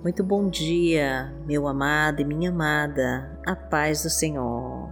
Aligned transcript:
Muito 0.00 0.22
bom 0.22 0.48
dia, 0.48 1.34
meu 1.44 1.66
amado 1.66 2.20
e 2.20 2.24
minha 2.24 2.50
amada, 2.50 3.36
a 3.44 3.56
paz 3.56 4.04
do 4.04 4.08
Senhor. 4.08 4.88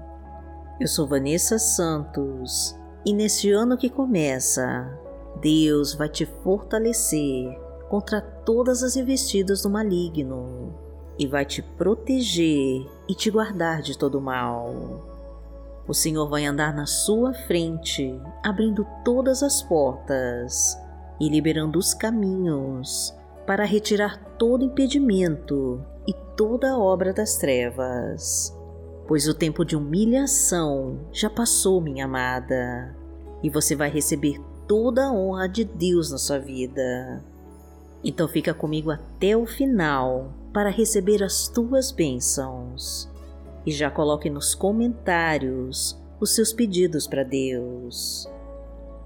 Eu 0.81 0.89
sou 0.89 1.07
Vanessa 1.07 1.61
Santos 1.61 2.77
e 3.05 3.15
neste 3.15 3.53
ano 3.53 3.77
que 3.77 3.89
começa, 3.89 4.99
Deus 5.41 5.95
vai 5.95 6.09
te 6.09 6.27
fortalecer 6.43 7.57
contra 7.89 8.21
todas 8.21 8.83
as 8.83 8.97
investidas 8.97 9.63
do 9.63 9.71
maligno 9.71 10.75
e 11.17 11.25
vai 11.25 11.45
te 11.45 11.63
proteger 11.63 12.85
e 13.09 13.15
te 13.15 13.31
guardar 13.31 13.83
de 13.83 13.97
todo 13.97 14.21
mal. 14.21 14.75
O 15.87 15.95
Senhor 15.95 16.29
vai 16.29 16.45
andar 16.47 16.75
na 16.75 16.85
sua 16.85 17.33
frente, 17.33 18.21
abrindo 18.45 18.85
todas 19.05 19.45
as 19.45 19.63
portas 19.63 20.77
e 21.21 21.29
liberando 21.29 21.79
os 21.79 21.95
caminhos 21.95 23.15
para 23.47 23.65
retirar 23.65 24.26
todo 24.39 24.65
impedimento 24.65 25.83
e 26.07 26.13
toda 26.37 26.79
obra 26.79 27.13
das 27.13 27.37
trevas. 27.37 28.57
Pois 29.07 29.29
o 29.29 29.35
tempo 29.35 29.65
de 29.65 29.77
humilhação 29.77 30.99
já 31.13 31.31
passou, 31.31 31.81
minha 31.81 32.05
amada, 32.05 32.95
e 33.43 33.49
você 33.49 33.75
vai 33.75 33.89
receber 33.89 34.41
toda 34.67 35.07
a 35.07 35.13
honra 35.13 35.49
de 35.49 35.65
Deus 35.65 36.11
na 36.11 36.19
sua 36.19 36.39
vida. 36.39 37.25
Então 38.05 38.29
fica 38.29 38.53
comigo 38.53 38.91
até 38.91 39.37
o 39.37 39.47
final 39.47 40.33
para 40.53 40.71
receber 40.71 41.23
as 41.23 41.49
tuas 41.49 41.91
bênçãos. 41.91 43.09
E 43.65 43.73
já 43.73 43.91
coloque 43.91 44.31
nos 44.31 44.55
comentários 44.55 46.01
os 46.21 46.35
seus 46.35 46.53
pedidos 46.53 47.07
para 47.07 47.25
Deus. 47.25 48.29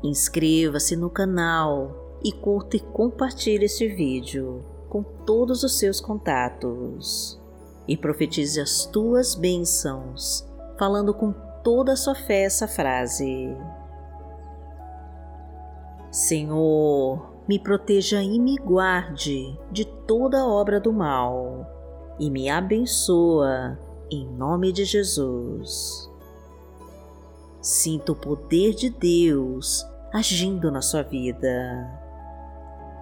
Inscreva-se 0.03 0.97
no 0.97 1.11
canal 1.11 2.19
e 2.23 2.33
curta 2.33 2.77
e 2.77 2.81
compartilhe 2.81 3.65
este 3.65 3.87
vídeo 3.89 4.63
com 4.91 5.03
todos 5.03 5.63
os 5.63 5.79
seus 5.79 6.01
contatos. 6.01 7.41
E 7.89 7.97
profetize 7.97 8.61
as 8.61 8.85
tuas 8.85 9.35
bênçãos, 9.35 10.47
falando 10.79 11.15
com 11.15 11.33
toda 11.65 11.93
a 11.93 11.97
sua 11.97 12.15
fé 12.15 12.43
essa 12.43 12.69
frase. 12.69 13.57
Senhor, 16.11 17.31
me 17.49 17.59
proteja 17.59 18.23
e 18.23 18.39
me 18.39 18.57
guarde 18.57 19.59
de 19.71 19.85
toda 19.85 20.47
obra 20.47 20.79
do 20.79 20.93
mal 20.93 21.67
e 22.19 22.31
me 22.31 22.51
abençoa 22.51 23.79
em 24.11 24.27
nome 24.27 24.73
de 24.73 24.85
Jesus. 24.85 26.11
Sinta 27.61 28.13
o 28.13 28.17
poder 28.17 28.75
de 28.75 28.91
Deus 28.91 29.87
agindo 30.13 30.71
na 30.71 30.83
sua 30.83 31.03
vida. 31.03 32.01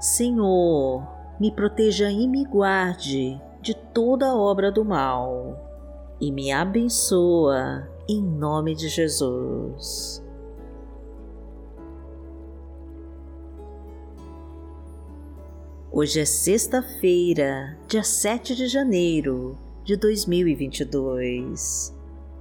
Senhor, 0.01 1.18
me 1.39 1.53
proteja 1.53 2.11
e 2.11 2.27
me 2.27 2.45
guarde 2.45 3.41
de 3.63 3.75
toda 3.75 4.35
obra 4.35 4.73
do 4.73 4.85
mal 4.85 5.57
e 6.21 6.33
me 6.33 6.51
abençoa 6.51 7.89
em 8.09 8.21
nome 8.21 8.75
de 8.75 8.89
Jesus. 8.89 10.25
Hoje 15.93 16.21
é 16.21 16.25
sexta-feira, 16.25 17.77
dia 17.87 18.03
7 18.03 18.55
de 18.55 18.67
janeiro 18.67 19.57
de 19.85 19.97
2022 19.97 21.97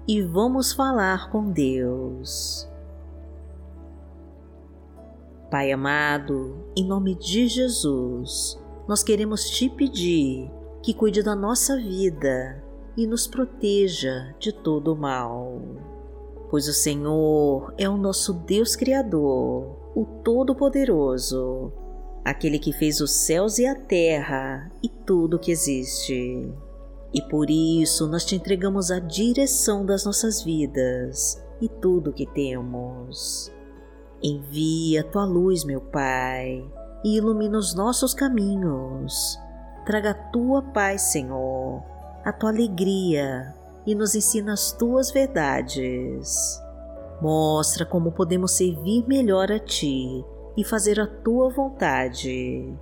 e 0.07 0.21
vamos 0.21 0.73
falar 0.73 1.29
com 1.29 1.51
Deus. 1.51 2.67
Pai 5.51 5.71
amado, 5.71 6.65
em 6.75 6.85
nome 6.85 7.15
de 7.15 7.47
Jesus, 7.47 8.59
nós 8.87 9.03
queremos 9.03 9.49
te 9.49 9.69
pedir 9.69 10.49
que 10.81 10.93
cuide 10.93 11.21
da 11.21 11.35
nossa 11.35 11.75
vida 11.75 12.63
e 12.95 13.05
nos 13.05 13.27
proteja 13.27 14.33
de 14.39 14.51
todo 14.51 14.93
o 14.93 14.97
mal. 14.97 15.61
Pois 16.49 16.67
o 16.67 16.73
Senhor 16.73 17.73
é 17.77 17.89
o 17.89 17.97
nosso 17.97 18.33
Deus 18.33 18.75
Criador, 18.75 19.75
o 19.93 20.05
Todo-Poderoso, 20.23 21.73
aquele 22.23 22.57
que 22.57 22.71
fez 22.71 23.01
os 23.01 23.11
céus 23.11 23.59
e 23.59 23.65
a 23.65 23.75
terra 23.75 24.71
e 24.81 24.87
tudo 24.87 25.37
que 25.37 25.51
existe. 25.51 26.49
E 27.13 27.21
por 27.23 27.49
isso 27.49 28.07
nós 28.07 28.23
te 28.23 28.35
entregamos 28.35 28.91
a 28.91 28.99
direção 28.99 29.85
das 29.85 30.05
nossas 30.05 30.41
vidas 30.41 31.43
e 31.61 31.67
tudo 31.67 32.13
que 32.13 32.25
temos. 32.25 33.51
Envia 34.23 35.03
tua 35.03 35.25
luz, 35.25 35.63
meu 35.63 35.81
Pai, 35.81 36.65
e 37.03 37.17
ilumina 37.17 37.57
os 37.57 37.73
nossos 37.73 38.13
caminhos. 38.13 39.39
Traga 39.85 40.11
a 40.11 40.13
tua 40.13 40.61
paz, 40.61 41.03
Senhor, 41.03 41.83
a 42.23 42.31
tua 42.31 42.49
alegria 42.49 43.53
e 43.85 43.95
nos 43.95 44.15
ensina 44.15 44.53
as 44.53 44.71
tuas 44.71 45.11
verdades. 45.11 46.61
Mostra 47.21 47.85
como 47.85 48.11
podemos 48.11 48.51
servir 48.51 49.05
melhor 49.07 49.51
a 49.51 49.59
ti 49.59 50.23
e 50.55 50.63
fazer 50.63 50.99
a 50.99 51.07
tua 51.07 51.49
vontade. 51.49 52.73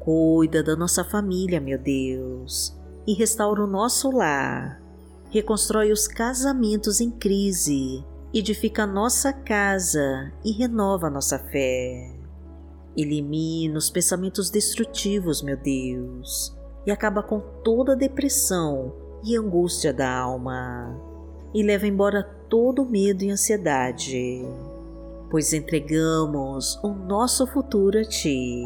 Cuida 0.00 0.62
da 0.62 0.76
nossa 0.76 1.04
família, 1.04 1.60
meu 1.60 1.78
Deus, 1.78 2.76
e 3.06 3.12
restaura 3.12 3.62
o 3.62 3.66
nosso 3.66 4.10
lar. 4.10 4.80
Reconstrói 5.30 5.92
os 5.92 6.06
casamentos 6.06 7.00
em 7.00 7.10
crise 7.10 8.04
edifica 8.38 8.86
nossa 8.86 9.32
casa 9.32 10.32
e 10.44 10.52
renova 10.52 11.08
nossa 11.08 11.38
fé. 11.38 12.15
Elimina 12.96 13.76
os 13.76 13.90
pensamentos 13.90 14.48
destrutivos, 14.48 15.42
meu 15.42 15.56
Deus, 15.56 16.56
e 16.86 16.90
acaba 16.90 17.22
com 17.22 17.40
toda 17.62 17.92
a 17.92 17.96
depressão 17.96 18.94
e 19.22 19.36
angústia 19.36 19.92
da 19.92 20.10
alma, 20.10 20.98
e 21.52 21.62
leva 21.62 21.86
embora 21.86 22.22
todo 22.48 22.82
o 22.82 22.88
medo 22.88 23.22
e 23.22 23.30
ansiedade, 23.30 24.40
pois 25.30 25.52
entregamos 25.52 26.78
o 26.82 26.88
nosso 26.88 27.46
futuro 27.46 27.98
a 27.98 28.04
Ti 28.04 28.62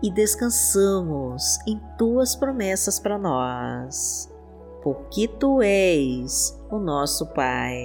e 0.00 0.12
descansamos 0.12 1.58
em 1.66 1.80
Tuas 1.98 2.36
promessas 2.36 3.00
para 3.00 3.18
nós, 3.18 4.32
porque 4.82 5.26
Tu 5.26 5.60
és 5.60 6.56
o 6.70 6.78
nosso 6.78 7.26
Pai. 7.32 7.76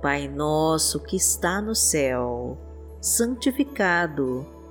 Pai 0.00 0.28
nosso 0.28 1.00
que 1.00 1.16
está 1.16 1.60
no 1.60 1.74
céu, 1.74 2.56
santificado 3.00 4.57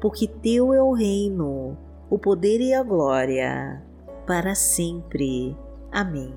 porque 0.00 0.26
Teu 0.26 0.72
é 0.72 0.82
o 0.82 0.92
reino, 0.92 1.76
o 2.08 2.18
poder 2.18 2.60
e 2.60 2.72
a 2.74 2.82
glória, 2.82 3.82
para 4.26 4.54
sempre. 4.54 5.56
Amém. 5.92 6.34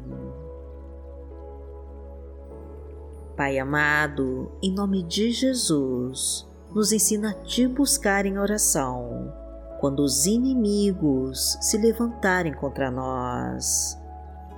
Pai 3.35 3.57
amado, 3.57 4.51
em 4.61 4.71
nome 4.71 5.03
de 5.03 5.31
Jesus, 5.31 6.47
nos 6.73 6.91
ensina 6.91 7.31
a 7.31 7.33
Te 7.33 7.67
buscar 7.67 8.25
em 8.25 8.37
oração, 8.37 9.33
quando 9.79 10.01
os 10.01 10.25
inimigos 10.25 11.57
se 11.61 11.77
levantarem 11.77 12.53
contra 12.53 12.91
nós 12.91 13.97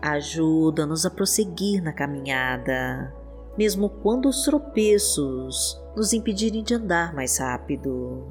Ajuda-nos 0.06 1.04
a 1.04 1.10
prosseguir 1.10 1.82
na 1.82 1.92
caminhada, 1.92 3.12
mesmo 3.58 3.90
quando 3.90 4.30
os 4.30 4.44
tropeços 4.44 5.82
nos 5.96 6.14
impedirem 6.14 6.64
de 6.64 6.76
andar 6.76 7.12
mais 7.12 7.40
rápido. 7.40 8.24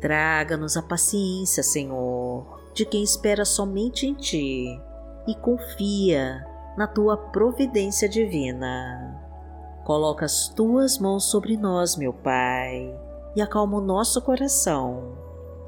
Traga-nos 0.00 0.76
a 0.76 0.82
paciência, 0.82 1.62
Senhor, 1.62 2.60
de 2.72 2.84
quem 2.84 3.02
espera 3.02 3.44
somente 3.44 4.06
em 4.06 4.14
Ti 4.14 4.80
e 5.26 5.34
confia 5.34 6.46
na 6.76 6.86
Tua 6.86 7.16
providência 7.16 8.08
divina. 8.08 9.20
Coloca 9.84 10.24
as 10.24 10.48
Tuas 10.48 10.98
mãos 10.98 11.24
sobre 11.24 11.56
nós, 11.56 11.96
meu 11.96 12.12
Pai, 12.12 12.94
e 13.34 13.42
acalma 13.42 13.78
o 13.78 13.80
nosso 13.80 14.22
coração. 14.22 15.18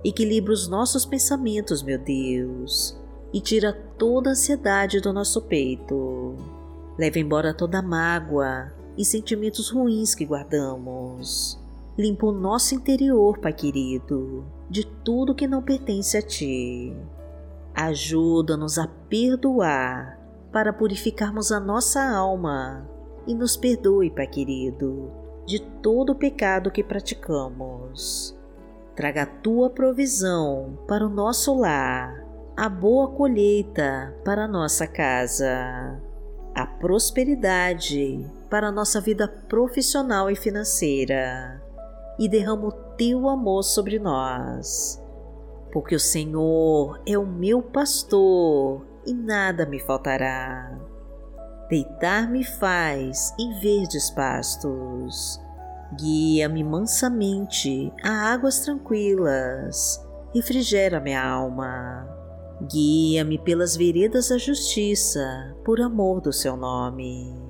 Equilibra 0.04 0.52
os 0.52 0.68
nossos 0.68 1.04
pensamentos, 1.04 1.82
meu 1.82 1.98
Deus, 1.98 2.98
e 3.32 3.40
tira 3.40 3.72
toda 3.98 4.30
a 4.30 4.32
ansiedade 4.32 5.00
do 5.00 5.12
nosso 5.12 5.42
peito. 5.42 6.36
Leva 6.96 7.18
embora 7.18 7.52
toda 7.52 7.80
a 7.80 7.82
mágoa 7.82 8.72
e 8.96 9.04
sentimentos 9.04 9.68
ruins 9.68 10.14
que 10.14 10.24
guardamos. 10.24 11.59
Limpa 11.98 12.26
o 12.26 12.32
nosso 12.32 12.74
interior, 12.74 13.38
Pai 13.38 13.52
querido, 13.52 14.44
de 14.68 14.86
tudo 14.86 15.34
que 15.34 15.46
não 15.46 15.60
pertence 15.60 16.16
a 16.16 16.22
Ti. 16.22 16.96
Ajuda-nos 17.74 18.78
a 18.78 18.86
perdoar 18.86 20.18
para 20.52 20.72
purificarmos 20.72 21.50
a 21.50 21.58
nossa 21.58 22.02
alma 22.02 22.88
e 23.26 23.34
nos 23.34 23.56
perdoe, 23.56 24.10
Pai 24.10 24.26
querido, 24.28 25.10
de 25.44 25.60
todo 25.82 26.10
o 26.10 26.14
pecado 26.14 26.70
que 26.70 26.82
praticamos. 26.82 28.38
Traga 28.94 29.22
a 29.22 29.26
tua 29.26 29.68
provisão 29.68 30.78
para 30.86 31.04
o 31.04 31.10
nosso 31.10 31.54
lar, 31.58 32.24
a 32.56 32.68
boa 32.68 33.08
colheita 33.08 34.16
para 34.24 34.44
a 34.44 34.48
nossa 34.48 34.86
casa, 34.86 36.00
a 36.54 36.66
prosperidade 36.66 38.24
para 38.48 38.68
a 38.68 38.72
nossa 38.72 39.00
vida 39.00 39.26
profissional 39.26 40.30
e 40.30 40.36
financeira 40.36 41.60
e 42.20 42.28
derrama 42.28 42.68
o 42.68 42.72
teu 42.96 43.26
amor 43.30 43.64
sobre 43.64 43.98
nós. 43.98 45.02
Porque 45.72 45.94
o 45.94 46.00
Senhor 46.00 47.00
é 47.06 47.16
o 47.16 47.26
meu 47.26 47.62
pastor 47.62 48.86
e 49.06 49.14
nada 49.14 49.64
me 49.64 49.80
faltará. 49.80 50.78
Deitar-me 51.70 52.44
faz 52.44 53.32
em 53.38 53.58
verdes 53.60 54.10
pastos. 54.10 55.40
Guia-me 55.98 56.62
mansamente 56.62 57.90
a 58.04 58.32
águas 58.32 58.60
tranquilas. 58.60 60.04
Refrigera 60.34 61.00
minha 61.00 61.24
alma. 61.24 62.06
Guia-me 62.70 63.38
pelas 63.38 63.74
veredas 63.74 64.28
da 64.28 64.36
justiça, 64.36 65.56
por 65.64 65.80
amor 65.80 66.20
do 66.20 66.32
seu 66.32 66.56
nome. 66.56 67.49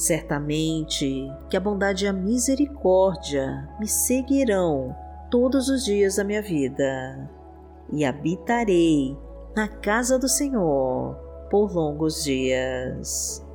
Certamente 0.00 1.30
que 1.50 1.58
a 1.58 1.60
bondade 1.60 2.06
e 2.06 2.08
a 2.08 2.12
misericórdia 2.12 3.68
me 3.78 3.86
seguirão 3.86 4.96
todos 5.30 5.68
os 5.68 5.84
dias 5.84 6.16
da 6.16 6.24
minha 6.24 6.40
vida, 6.40 7.30
e 7.92 8.02
habitarei 8.02 9.14
na 9.54 9.68
casa 9.68 10.18
do 10.18 10.26
Senhor 10.26 11.14
por 11.50 11.70
longos 11.74 12.24
dias. 12.24 13.46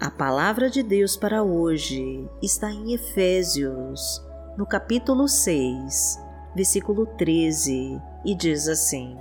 A 0.00 0.10
palavra 0.10 0.70
de 0.70 0.82
Deus 0.82 1.14
para 1.14 1.42
hoje 1.42 2.26
está 2.40 2.72
em 2.72 2.94
Efésios, 2.94 4.24
no 4.56 4.64
capítulo 4.64 5.28
6, 5.28 6.18
versículo 6.56 7.04
13, 7.04 8.00
e 8.24 8.34
diz 8.34 8.68
assim: 8.68 9.18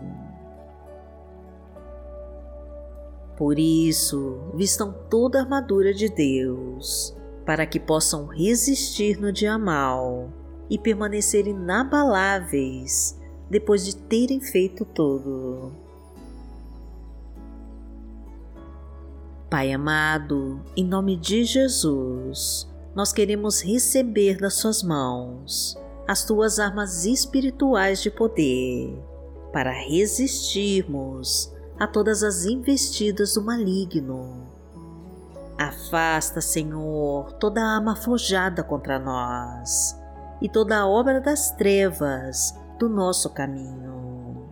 Por 3.38 3.60
isso, 3.60 4.40
vistam 4.56 4.92
toda 5.12 5.38
a 5.38 5.44
armadura 5.44 5.94
de 5.94 6.10
Deus, 6.10 7.16
para 7.46 7.68
que 7.68 7.80
possam 7.80 8.26
resistir 8.26 9.22
no 9.22 9.32
dia 9.32 9.60
mal 9.60 10.34
e 10.68 10.78
permanecer 10.78 11.48
inabaláveis 11.48 13.16
depois 13.48 13.86
de 13.86 13.96
terem 13.96 14.42
feito 14.42 14.84
tudo. 14.84 15.72
Pai 19.50 19.72
amado, 19.72 20.60
em 20.76 20.84
nome 20.84 21.16
de 21.16 21.44
Jesus, 21.44 22.68
nós 22.96 23.14
queremos 23.14 23.62
receber 23.62 24.38
das 24.38 24.56
Suas 24.56 24.82
mãos 24.82 25.78
as 26.08 26.26
Tuas 26.26 26.58
armas 26.58 27.06
espirituais 27.06 28.02
de 28.02 28.10
poder 28.10 28.98
para 29.54 29.72
resistirmos 29.72 31.56
a 31.80 31.88
todas 31.88 32.24
as 32.24 32.46
investidas 32.46 33.34
do 33.34 33.42
maligno. 33.42 34.46
Afasta, 35.58 36.40
Senhor, 36.40 37.34
toda 37.34 37.62
a 37.62 37.76
arma 37.76 37.96
forjada 37.96 38.64
contra 38.64 39.00
nós 39.00 39.98
e 40.42 40.48
toda 40.48 40.78
a 40.78 40.88
obra 40.88 41.20
das 41.20 41.52
trevas 41.52 42.54
do 42.78 42.88
nosso 42.88 43.30
caminho. 43.32 44.50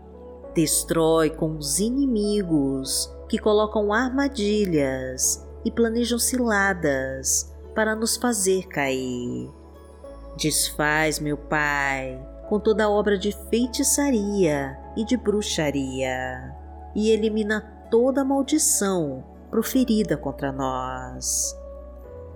Destrói 0.55 1.29
com 1.29 1.57
os 1.57 1.79
inimigos 1.79 3.11
que 3.27 3.37
colocam 3.37 3.93
armadilhas 3.93 5.45
e 5.63 5.71
planejam 5.71 6.17
ciladas 6.17 7.53
para 7.75 7.95
nos 7.95 8.15
fazer 8.17 8.67
cair. 8.67 9.51
Desfaz, 10.37 11.19
meu 11.19 11.37
Pai, 11.37 12.19
com 12.49 12.59
toda 12.59 12.85
a 12.85 12.89
obra 12.89 13.17
de 13.17 13.31
feitiçaria 13.49 14.77
e 14.95 15.03
de 15.03 15.17
bruxaria, 15.17 16.55
e 16.95 17.11
elimina 17.11 17.61
toda 17.91 18.23
maldição 18.23 19.23
proferida 19.49 20.17
contra 20.17 20.51
nós. 20.51 21.55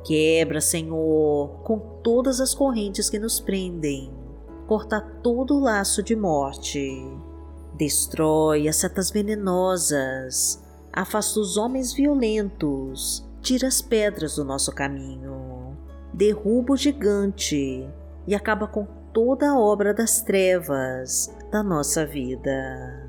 Quebra, 0.06 0.62
Senhor, 0.62 1.62
com 1.64 1.80
todas 2.02 2.40
as 2.40 2.54
correntes 2.54 3.10
que 3.10 3.20
nos 3.20 3.40
prendem, 3.40 4.12
corta 4.68 5.02
todo 5.02 5.56
o 5.56 5.60
laço 5.60 6.02
de 6.02 6.16
morte, 6.16 7.04
destrói 7.76 8.68
as 8.68 8.78
setas 8.78 9.12
venenosas. 9.12 10.64
Afasta 10.92 11.40
os 11.40 11.58
homens 11.58 11.94
violentos, 11.94 13.26
tira 13.42 13.68
as 13.68 13.82
pedras 13.82 14.36
do 14.36 14.44
nosso 14.44 14.72
caminho, 14.72 15.78
derruba 16.14 16.74
o 16.74 16.78
gigante 16.78 17.88
e 18.26 18.36
acaba 18.36 18.68
com 18.68 18.88
toda 19.14 19.50
a 19.50 19.60
obra 19.60 19.94
das 19.94 20.22
trevas 20.22 21.34
da 21.52 21.62
nossa 21.62 22.06
vida. 22.06 23.09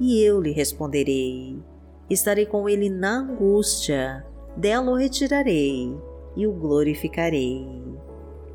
e 0.00 0.22
eu 0.22 0.40
lhe 0.40 0.50
responderei. 0.50 1.62
Estarei 2.08 2.46
com 2.46 2.68
ele 2.68 2.88
na 2.88 3.18
angústia, 3.18 4.26
dela 4.56 4.90
o 4.90 4.96
retirarei 4.96 5.94
e 6.34 6.46
o 6.46 6.52
glorificarei. 6.52 7.68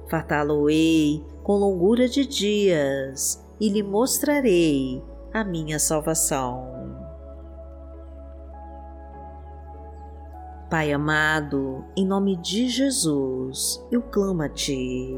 Fartá-lo-ei 0.10 1.24
com 1.44 1.58
longura 1.58 2.10
de 2.10 2.26
dias 2.26 3.42
e 3.60 3.70
lhe 3.70 3.84
mostrarei 3.84 5.02
a 5.32 5.44
minha 5.44 5.78
salvação. 5.80 6.74
Pai 10.70 10.92
amado, 10.92 11.86
em 11.96 12.06
nome 12.06 12.36
de 12.38 12.68
Jesus, 12.68 13.86
eu 13.92 14.02
clamo 14.02 14.42
a 14.42 14.50
Ti, 14.50 15.16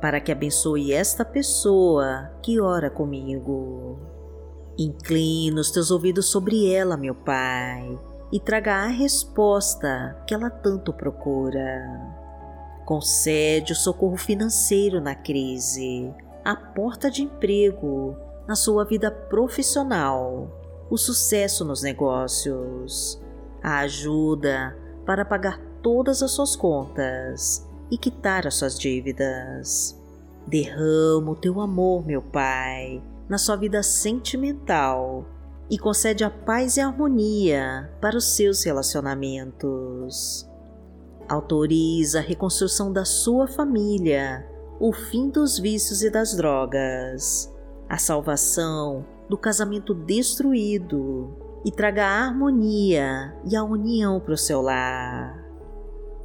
para 0.00 0.18
que 0.18 0.32
abençoe 0.32 0.92
esta 0.92 1.24
pessoa 1.24 2.32
que 2.42 2.58
ora 2.58 2.90
comigo. 2.90 4.11
Inclina 4.78 5.60
os 5.60 5.70
Teus 5.70 5.90
ouvidos 5.90 6.26
sobre 6.26 6.72
ela, 6.72 6.96
meu 6.96 7.14
Pai, 7.14 7.98
e 8.32 8.40
traga 8.40 8.74
a 8.76 8.86
resposta 8.86 10.16
que 10.26 10.34
ela 10.34 10.48
tanto 10.48 10.92
procura. 10.92 12.16
Concede 12.84 13.72
o 13.72 13.76
socorro 13.76 14.16
financeiro 14.16 15.00
na 15.00 15.14
crise, 15.14 16.12
a 16.44 16.56
porta 16.56 17.10
de 17.10 17.22
emprego, 17.22 18.16
na 18.46 18.56
sua 18.56 18.84
vida 18.84 19.10
profissional, 19.10 20.50
o 20.90 20.96
sucesso 20.96 21.64
nos 21.64 21.82
negócios 21.82 23.22
a 23.62 23.78
ajuda 23.80 24.76
para 25.06 25.24
pagar 25.24 25.58
todas 25.82 26.22
as 26.22 26.32
suas 26.32 26.56
contas 26.56 27.66
e 27.90 27.96
quitar 27.96 28.46
as 28.46 28.54
suas 28.54 28.78
dívidas. 28.78 29.98
Derrama 30.46 31.30
o 31.30 31.36
teu 31.36 31.60
amor, 31.60 32.04
meu 32.04 32.20
Pai, 32.20 33.00
na 33.32 33.38
sua 33.38 33.56
vida 33.56 33.82
sentimental 33.82 35.24
e 35.70 35.78
concede 35.78 36.22
a 36.22 36.28
paz 36.28 36.76
e 36.76 36.82
a 36.82 36.86
harmonia 36.86 37.90
para 37.98 38.14
os 38.14 38.36
seus 38.36 38.62
relacionamentos. 38.62 40.46
Autoriza 41.26 42.18
a 42.18 42.22
reconstrução 42.22 42.92
da 42.92 43.06
sua 43.06 43.48
família, 43.48 44.46
o 44.78 44.92
fim 44.92 45.30
dos 45.30 45.58
vícios 45.58 46.02
e 46.02 46.10
das 46.10 46.36
drogas, 46.36 47.50
a 47.88 47.96
salvação 47.96 49.06
do 49.30 49.38
casamento 49.38 49.94
destruído 49.94 51.34
e 51.64 51.72
traga 51.72 52.04
a 52.04 52.26
harmonia 52.26 53.34
e 53.50 53.56
a 53.56 53.64
união 53.64 54.20
para 54.20 54.34
o 54.34 54.36
seu 54.36 54.60
lar. 54.60 55.42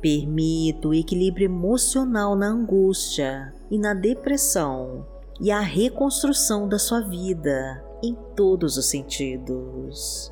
Permita 0.02 0.90
o 0.90 0.94
equilíbrio 0.94 1.46
emocional 1.46 2.36
na 2.36 2.48
angústia 2.48 3.54
e 3.72 3.80
na 3.80 3.94
depressão 3.94 5.06
e 5.40 5.52
a 5.52 5.60
reconstrução 5.60 6.68
da 6.68 6.80
sua 6.80 7.02
vida 7.02 7.84
em 8.04 8.16
todos 8.36 8.78
os 8.78 8.90
sentidos. 8.90 10.32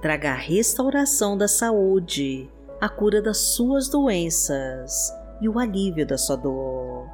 Traga 0.00 0.32
a 0.32 0.36
restauração 0.36 1.36
da 1.36 1.48
saúde, 1.48 2.50
a 2.80 2.88
cura 2.88 3.20
das 3.20 3.38
suas 3.38 3.88
doenças 3.88 5.12
e 5.40 5.48
o 5.48 5.58
alívio 5.58 6.06
da 6.06 6.16
sua 6.16 6.36
dor. 6.36 7.08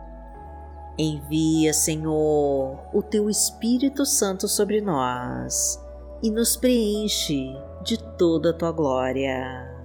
Envia, 0.99 1.73
Senhor, 1.75 2.79
o 2.95 3.03
teu 3.03 3.29
Espírito 3.29 4.07
Santo 4.07 4.49
sobre 4.49 4.81
nós 4.81 5.81
e 6.23 6.31
nos 6.31 6.57
preenche 6.57 7.55
de 7.83 7.99
toda 8.17 8.51
a 8.51 8.53
tua 8.53 8.73
glória. 8.73 9.77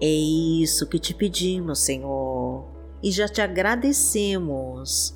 É 0.00 0.06
isso 0.06 0.86
que 0.86 0.98
te 0.98 1.14
pedimos, 1.14 1.80
Senhor, 1.80 2.66
e 3.02 3.10
já 3.10 3.28
te 3.28 3.40
agradecemos, 3.40 5.15